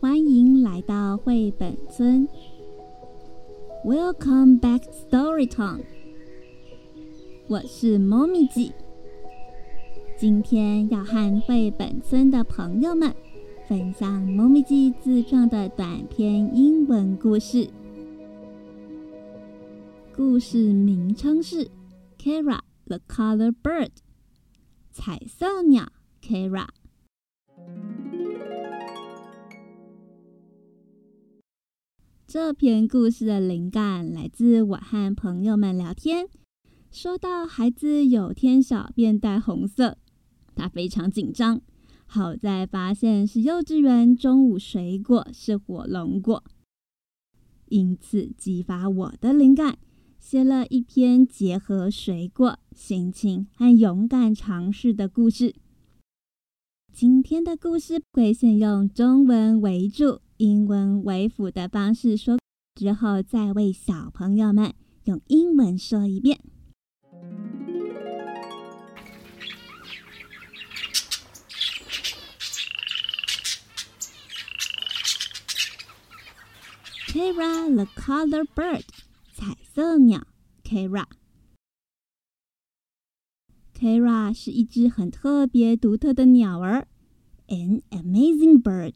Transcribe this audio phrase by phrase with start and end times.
[0.00, 2.26] 欢迎来到绘本村。
[3.84, 5.84] Welcome back, Storytime。
[7.46, 8.72] 我是猫咪鸡，
[10.16, 13.14] 今天要和绘本村的朋友们
[13.68, 17.68] 分享猫咪鸡自创的短篇英文故事。
[20.16, 21.66] 故事名称是
[22.18, 23.88] 《Kara the Color Bird》，
[24.90, 25.92] 彩色鸟
[26.22, 26.68] Kara。
[32.32, 36.28] 这篇故事的灵感来自我和朋友们聊天，
[36.92, 39.98] 说到孩子有天小便带红色，
[40.54, 41.60] 他非常紧张。
[42.06, 46.44] 好在发现是幼稚园中午水果是火龙果，
[47.66, 49.78] 因此激发我的灵感，
[50.20, 55.56] 写了一篇结合水果、心情和勇敢尝试的故事。
[56.92, 60.20] 今天的故事会先用中文为主。
[60.39, 62.37] 英文为辅的方式说，
[62.75, 64.73] 之后再为小朋友们
[65.05, 66.39] 用英文说一遍。
[77.07, 78.83] Kara the color bird，
[79.33, 80.27] 彩色鸟。
[83.73, 86.87] Kara，Kara 是一只很特别、独特的鸟儿，
[87.47, 88.95] an amazing bird。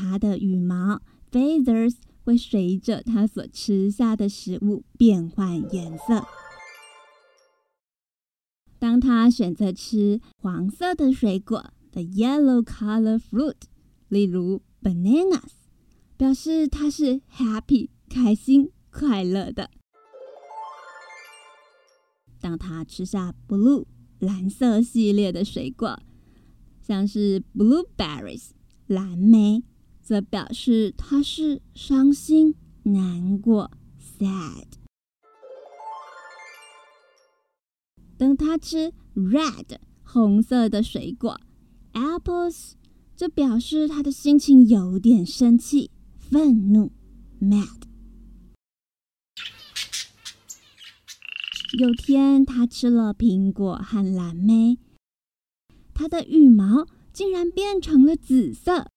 [0.00, 6.26] 它的羽毛 feathers 会随着它所吃下的食物变换颜色。
[8.78, 13.56] 当它选择吃黄色的水果 the yellow color fruit，
[14.08, 15.50] 例如 bananas，
[16.16, 19.70] 表示它是 happy 开心快乐的。
[22.40, 23.84] 当它吃下 blue
[24.18, 26.00] 蓝色系列的水果，
[26.80, 28.52] 像是 blueberries
[28.86, 29.62] 蓝莓。
[30.10, 33.70] 则表示他是伤心、难过
[34.18, 34.64] （sad）。
[38.18, 41.40] 等他吃 red 红色的水果
[41.92, 42.72] （apples），
[43.14, 46.90] 就表示他的心情有点生气、愤怒
[47.40, 47.82] （mad）。
[51.78, 54.76] 有天，他吃了苹果和蓝莓，
[55.94, 58.90] 他的羽毛竟然变成了紫色。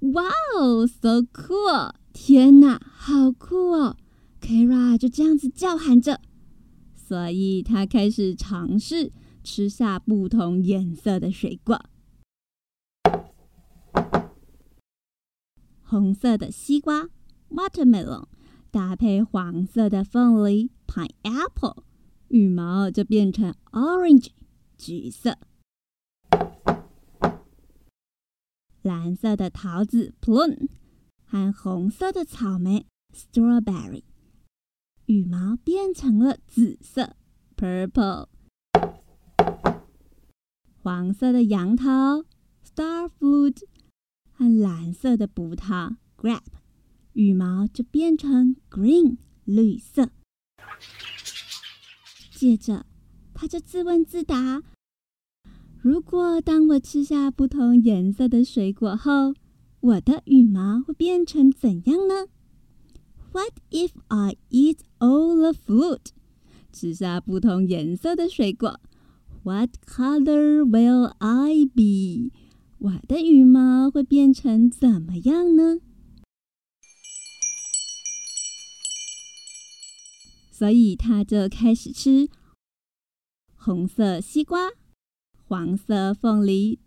[0.00, 1.92] Wow, so cool！
[2.12, 3.96] 天哪，好酷哦
[4.40, 6.20] ！Kara 就这样子叫喊着，
[6.94, 11.84] 所以他开始尝试吃下不同颜色的水果。
[15.82, 17.08] 红色的西瓜
[17.50, 18.26] （watermelon）
[18.70, 21.82] 搭配黄色的凤梨 （pineapple），
[22.28, 24.28] 羽毛就变成 orange（
[24.76, 25.38] 橘色）。
[28.88, 30.66] 蓝色的桃子 （plum）
[31.26, 34.02] 和红色的草莓 （strawberry），
[35.04, 37.14] 羽毛变成了紫色
[37.54, 38.28] （purple）。
[40.78, 42.24] 黄色的杨桃
[42.64, 43.60] （star fruit）
[44.32, 46.40] 和蓝色的葡萄 （grape），
[47.12, 50.08] 羽毛就变成 green（ 绿色）。
[52.32, 52.86] 接着，
[53.34, 54.62] 他就自问自答。
[55.80, 59.34] 如果当我吃下不同颜色的水果后，
[59.80, 62.26] 我的羽毛会变成怎样呢
[63.32, 66.06] ？What if I eat all the fruit？
[66.72, 68.80] 吃下不同颜色的水果
[69.44, 72.32] ，What color will I be？
[72.78, 75.78] 我的羽毛会变成怎么样呢？
[80.50, 82.28] 所以他就开始吃
[83.54, 84.70] 红色西瓜。
[85.48, 86.78] 黄色凤梨、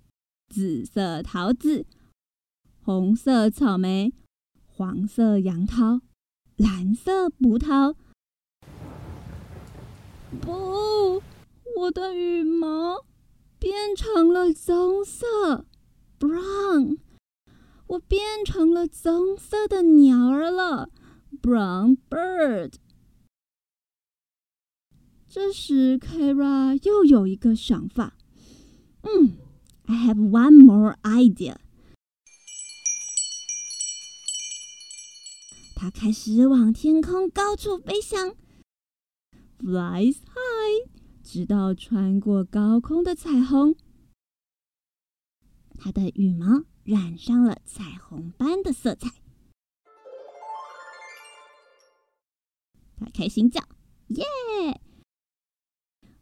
[0.47, 1.87] 紫色桃子、
[2.83, 4.13] 红色草莓、
[4.67, 6.01] 黄色杨桃、
[6.57, 7.95] 蓝色葡萄。
[10.39, 11.23] 不，
[11.75, 13.03] 我的羽毛
[13.57, 15.65] 变成了棕色
[16.19, 16.99] （brown），
[17.87, 20.91] 我变成了棕色的鸟儿了
[21.41, 22.73] （brown bird）。
[25.27, 28.17] 这时，Kara 又有一个想法。
[29.03, 29.37] 嗯
[29.85, 31.57] ，I have one more idea。
[35.75, 38.35] 他开始往天空高处飞翔
[39.57, 40.89] ，flies high，
[41.23, 43.75] 直到穿过高空的彩虹。
[45.79, 49.09] 他的羽毛染上了彩虹般的色彩，
[52.99, 53.67] 他开心叫
[54.09, 54.25] ：“耶！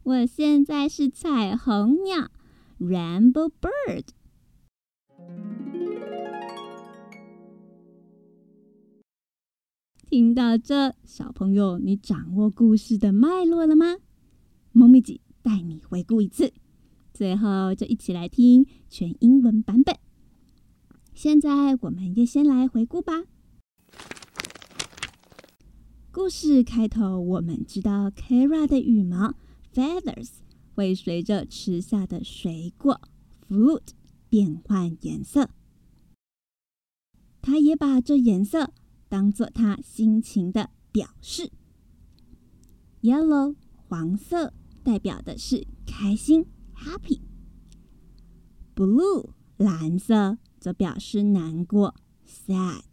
[0.02, 2.30] 我现在是彩虹鸟。”
[2.80, 4.06] Ramble Bird。
[10.08, 13.98] 听到这，小朋友，你掌握故事的脉络了吗？
[14.72, 16.54] 萌咪姐带你回顾一次，
[17.12, 19.96] 最后就一起来听全英文版本。
[21.12, 23.24] 现在我们也先来回顾吧。
[26.10, 29.34] 故事开头，我们知道 Kara 的羽毛
[29.74, 30.30] feathers。
[30.80, 33.02] 会随着吃下的水果
[33.46, 33.88] fruit
[34.30, 35.50] 变换颜色，
[37.42, 38.72] 他也把这颜色
[39.06, 41.52] 当做他心情的表示。
[43.02, 47.18] Yellow 黄色代表的是开心 happy，blue
[49.58, 51.94] 蓝色则表示难过
[52.26, 52.84] sad，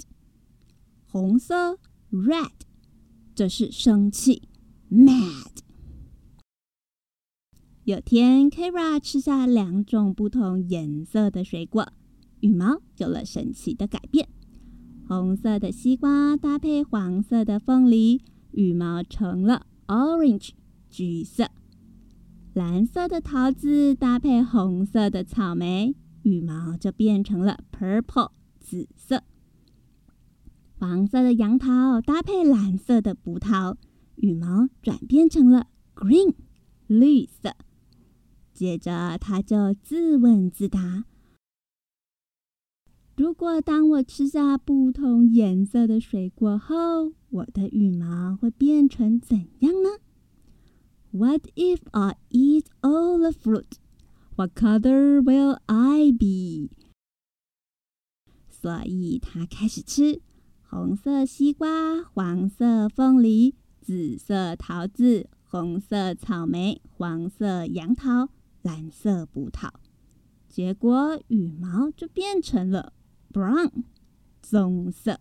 [1.06, 1.80] 红色
[2.12, 2.52] red。
[3.34, 4.50] 这是生气
[4.92, 5.67] ，mad。
[7.88, 11.88] 有天，Kara 吃下两种不同颜色的水果，
[12.42, 14.28] 羽毛有了神奇的改变。
[15.08, 20.50] 红色的西瓜搭配黄色的凤梨，羽毛成了 orange
[20.90, 21.48] 橘色。
[22.54, 29.24] 蓝色的桃子搭配红色的草莓，羽毛就变成了 purple 紫色。
[30.78, 33.78] 黄色的杨桃搭配蓝色的葡萄，
[34.18, 36.34] 羽毛转变成了 green
[36.88, 37.56] 绿色。
[38.58, 41.06] 接着，他就自问自答：
[43.16, 49.90] 如果当我吃下不同颜色的水果后，我的羽毛会变成怎样呢
[51.12, 53.74] ？What if I eat all the fruit?
[54.36, 56.72] What color will I be?
[58.50, 60.20] 所以，他开始吃。
[60.64, 68.30] 红色西瓜、黄色凤梨、紫色桃子、红色草莓、黄色杨桃、
[68.68, 69.72] 蓝色葡萄，
[70.50, 72.92] 结果羽毛就变成了
[73.32, 73.72] brown
[74.42, 75.18] 棕色。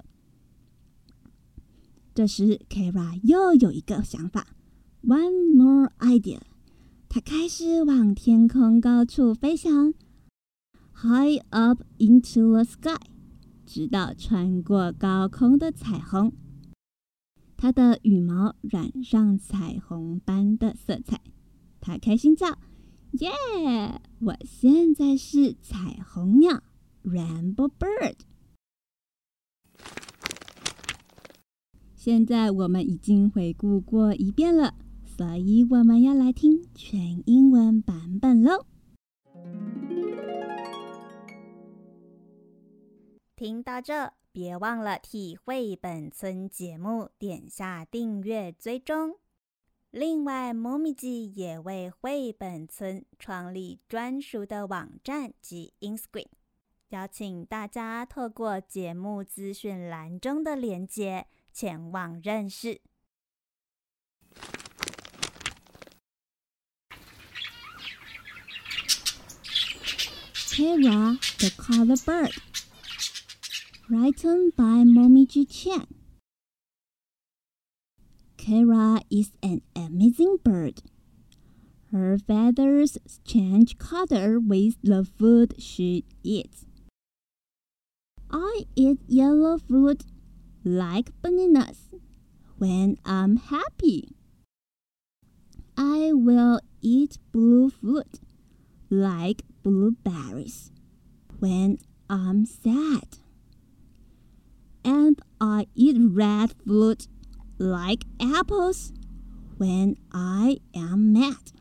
[2.13, 4.49] 这时，Kara 又有一个想法
[5.05, 6.41] ，one more idea。
[7.09, 9.95] 他开始往天空高处飞翔
[10.93, 12.99] ，high up into the sky。
[13.65, 16.33] 直到穿过高空的彩虹，
[17.57, 21.21] 它的羽毛染上彩虹般的色彩。
[21.81, 22.59] 它开心叫
[23.19, 24.01] ：“耶！
[24.21, 26.63] 我现在是彩虹鸟
[27.05, 28.17] ，Rainbow Bird。”
[31.95, 34.75] 现在我们已经回顾过一遍了，
[35.05, 38.67] 所以我们要来听全英文版本喽。
[43.35, 49.17] 听到这，别忘了替绘本村节目点下订阅追踪。
[49.97, 56.27] 另外，猫咪记也为绘本村创立专属的网站及 Instagram，
[56.91, 62.83] 邀请大家透过节目资讯栏中的连接前往认识。
[70.51, 72.35] Kara the Color Bird。
[73.89, 75.87] Written by Momiji Chen.
[78.47, 80.81] Kara is an amazing bird.
[81.91, 86.65] Her feathers change color with the food she eats.
[88.31, 90.05] I eat yellow fruit
[90.63, 91.89] like bananas
[92.57, 94.11] when I'm happy.
[95.77, 98.21] I will eat blue fruit
[98.91, 100.71] like blueberries
[101.41, 103.19] when I'm sad
[104.85, 107.09] and I eat red fruit
[107.59, 108.93] like apples
[109.57, 111.53] when I am mad.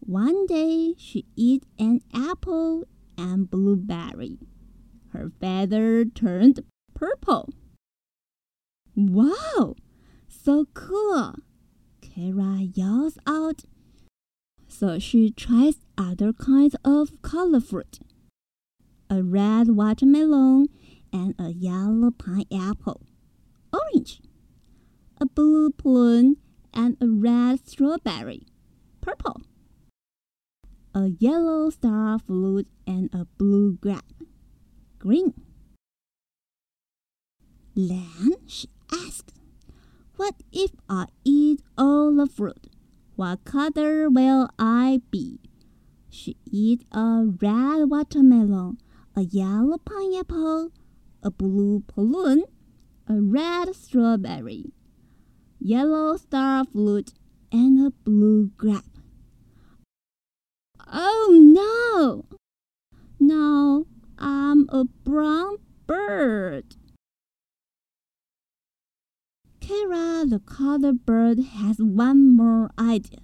[0.00, 2.84] One day she ate an apple
[3.18, 4.38] and blueberry.
[5.12, 6.60] Her feather turned
[6.94, 7.48] purple.
[8.94, 9.76] Wow,
[10.28, 11.34] so cool!
[12.00, 13.64] Kara yells out.
[14.68, 17.98] So she tries other kinds of color fruit
[19.08, 20.68] a red watermelon,
[21.12, 23.02] and a yellow pineapple.
[23.76, 24.20] Orange.
[25.20, 26.36] A blue plum
[26.72, 28.46] and a red strawberry.
[29.00, 29.42] Purple.
[30.94, 34.22] A yellow star fruit and a blue grape.
[34.98, 35.34] Green.
[37.74, 39.34] Then she asked,
[40.16, 42.68] What if I eat all the fruit?
[43.16, 45.40] What color will I be?
[46.08, 48.78] She eat a red watermelon,
[49.14, 50.70] a yellow pineapple,
[51.22, 52.44] a blue plum,
[53.08, 54.72] a red strawberry,
[55.60, 57.12] yellow star fruit,
[57.52, 58.98] and a blue grape.
[60.92, 62.38] Oh no!
[63.18, 63.86] Now
[64.18, 66.76] I'm a brown bird.
[70.26, 73.20] But the colored bird has one more idea.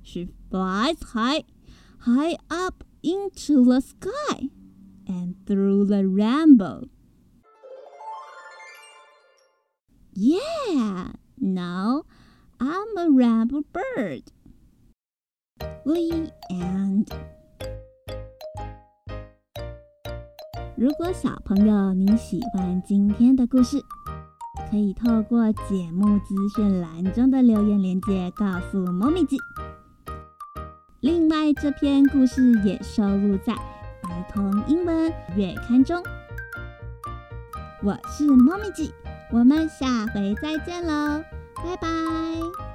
[0.00, 1.42] She flies high,
[2.02, 4.50] high up into the sky
[5.08, 6.88] and through the rainbow.
[10.18, 12.06] Yeah, no,
[12.58, 14.22] I'm a rainbow bird.
[15.84, 17.08] The end.
[20.74, 23.82] 如果小朋友你喜欢今天的故事，
[24.70, 29.36] 可以透过节目资讯栏中的留言链接告诉猫咪姐。
[31.00, 36.02] 另外，这篇故事也收录在儿童英文月刊中。
[37.82, 38.90] 我是猫咪姐，
[39.30, 41.22] 我们下回再见喽，
[41.56, 42.65] 拜拜。